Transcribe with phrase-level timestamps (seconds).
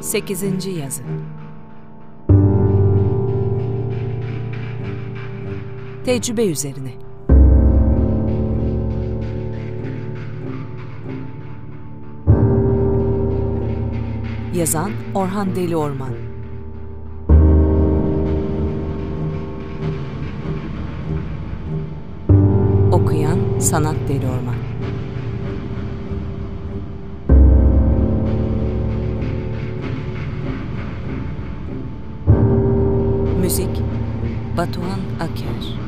[0.00, 0.66] 8.
[0.66, 1.02] Yazı.
[6.04, 6.92] Tecrübe üzerine.
[14.54, 16.10] Yazan Orhan Deli Orman.
[22.92, 24.69] Okuyan Sanat Deli Orman
[34.60, 35.78] Batuhan Aker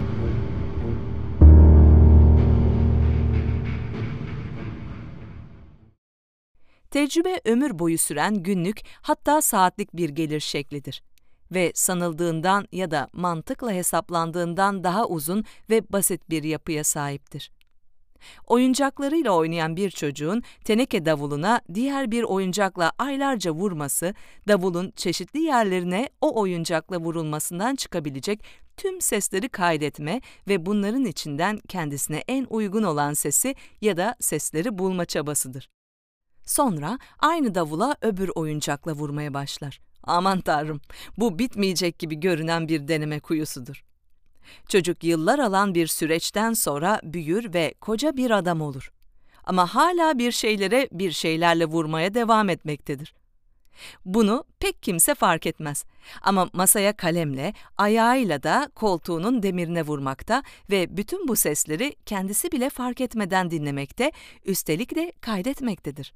[6.91, 11.03] Tecrübe ömür boyu süren günlük hatta saatlik bir gelir şeklidir
[11.51, 17.51] ve sanıldığından ya da mantıkla hesaplandığından daha uzun ve basit bir yapıya sahiptir.
[18.47, 24.15] Oyuncaklarıyla oynayan bir çocuğun teneke davuluna diğer bir oyuncakla aylarca vurması,
[24.49, 28.45] davulun çeşitli yerlerine o oyuncakla vurulmasından çıkabilecek
[28.77, 35.05] tüm sesleri kaydetme ve bunların içinden kendisine en uygun olan sesi ya da sesleri bulma
[35.05, 35.69] çabasıdır.
[36.45, 39.81] Sonra aynı davula öbür oyuncakla vurmaya başlar.
[40.03, 40.81] Aman tanrım,
[41.19, 43.85] bu bitmeyecek gibi görünen bir deneme kuyusudur.
[44.69, 48.93] Çocuk yıllar alan bir süreçten sonra büyür ve koca bir adam olur.
[49.45, 53.15] Ama hala bir şeylere bir şeylerle vurmaya devam etmektedir.
[54.05, 55.85] Bunu pek kimse fark etmez.
[56.23, 63.01] Ama masaya kalemle, ayağıyla da koltuğunun demirine vurmakta ve bütün bu sesleri kendisi bile fark
[63.01, 64.13] etmeden dinlemekte,
[64.45, 66.15] üstelik de kaydetmektedir.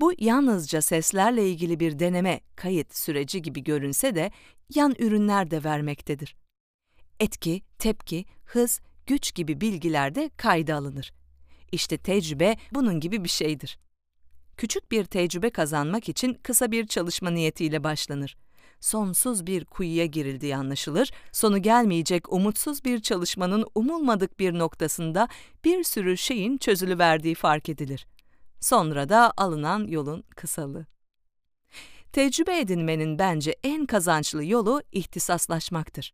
[0.00, 4.30] Bu yalnızca seslerle ilgili bir deneme, kayıt süreci gibi görünse de
[4.74, 6.36] yan ürünler de vermektedir.
[7.22, 11.12] Etki, tepki, hız, güç gibi bilgiler de kayda alınır.
[11.72, 13.78] İşte tecrübe bunun gibi bir şeydir.
[14.56, 18.36] Küçük bir tecrübe kazanmak için kısa bir çalışma niyetiyle başlanır.
[18.80, 25.28] Sonsuz bir kuyuya girildiği anlaşılır, sonu gelmeyecek umutsuz bir çalışmanın umulmadık bir noktasında
[25.64, 28.06] bir sürü şeyin çözülüverdiği fark edilir.
[28.60, 30.86] Sonra da alınan yolun kısalığı.
[32.12, 36.12] Tecrübe edinmenin bence en kazançlı yolu ihtisaslaşmaktır.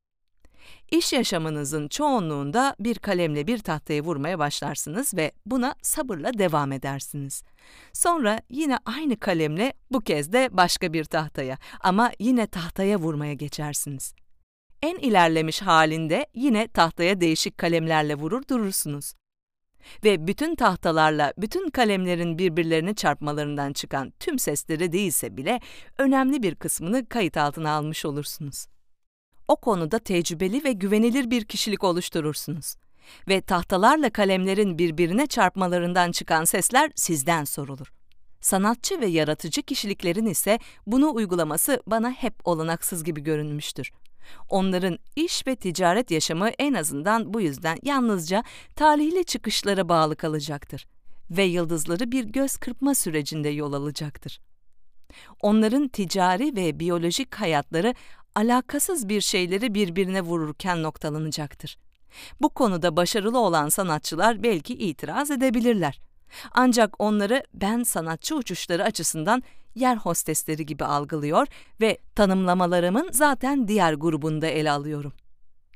[0.91, 7.43] İş yaşamınızın çoğunluğunda bir kalemle bir tahtaya vurmaya başlarsınız ve buna sabırla devam edersiniz.
[7.93, 14.15] Sonra yine aynı kalemle bu kez de başka bir tahtaya ama yine tahtaya vurmaya geçersiniz.
[14.83, 19.15] En ilerlemiş halinde yine tahtaya değişik kalemlerle vurur durursunuz.
[20.05, 25.61] Ve bütün tahtalarla bütün kalemlerin birbirlerini çarpmalarından çıkan tüm sesleri değilse bile
[25.99, 28.67] önemli bir kısmını kayıt altına almış olursunuz
[29.49, 32.75] o konuda tecrübeli ve güvenilir bir kişilik oluşturursunuz.
[33.29, 37.93] Ve tahtalarla kalemlerin birbirine çarpmalarından çıkan sesler sizden sorulur.
[38.41, 43.91] Sanatçı ve yaratıcı kişiliklerin ise bunu uygulaması bana hep olanaksız gibi görünmüştür.
[44.49, 48.45] Onların iş ve ticaret yaşamı en azından bu yüzden yalnızca
[48.77, 50.87] talihli çıkışlara bağlı kalacaktır
[51.31, 54.41] ve yıldızları bir göz kırpma sürecinde yol alacaktır.
[55.41, 57.95] Onların ticari ve biyolojik hayatları
[58.39, 61.79] alakasız bir şeyleri birbirine vururken noktalanacaktır.
[62.41, 66.01] Bu konuda başarılı olan sanatçılar belki itiraz edebilirler.
[66.53, 69.43] Ancak onları ben sanatçı uçuşları açısından
[69.75, 71.47] yer hostesleri gibi algılıyor
[71.81, 75.13] ve tanımlamalarımın zaten diğer grubunda ele alıyorum.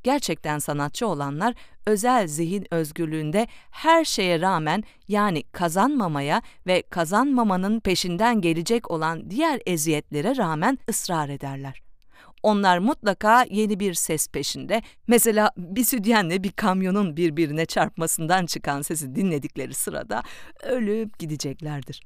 [0.03, 1.55] Gerçekten sanatçı olanlar
[1.87, 10.37] özel zihin özgürlüğünde her şeye rağmen yani kazanmamaya ve kazanmamanın peşinden gelecek olan diğer eziyetlere
[10.37, 11.92] rağmen ısrar ederler.
[12.43, 14.83] Onlar mutlaka yeni bir ses peşinde.
[15.07, 20.23] Mesela bir südyenle bir kamyonun birbirine çarpmasından çıkan sesi dinledikleri sırada
[20.63, 22.03] ölüp gideceklerdir.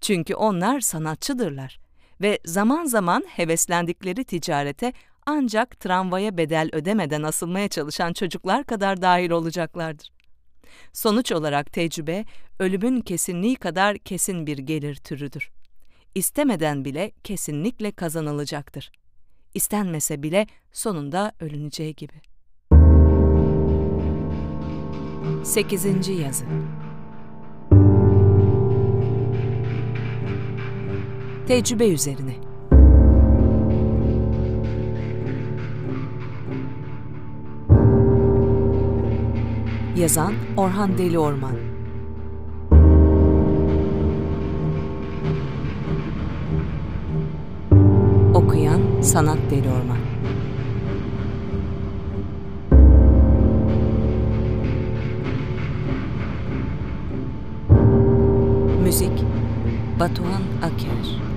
[0.00, 1.80] Çünkü onlar sanatçıdırlar
[2.20, 4.92] ve zaman zaman heveslendikleri ticarete
[5.26, 10.12] ancak tramvaya bedel ödemeden asılmaya çalışan çocuklar kadar dahil olacaklardır.
[10.92, 12.24] Sonuç olarak tecrübe,
[12.58, 15.50] ölümün kesinliği kadar kesin bir gelir türüdür.
[16.14, 18.90] İstemeden bile kesinlikle kazanılacaktır
[19.54, 22.14] istenmese bile sonunda ölüneceği gibi.
[25.44, 26.08] 8.
[26.08, 26.44] Yazı
[31.48, 32.34] Tecrübe üzerine
[39.96, 41.69] Yazan Orhan Deli Orman
[49.02, 49.98] Sanat Deli Orman.
[58.84, 59.24] Müzik
[60.00, 61.29] Batuhan Aker